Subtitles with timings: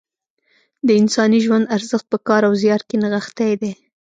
[0.85, 3.71] د انساني ژوند ارزښت په کار او زیار کې نغښتی دی.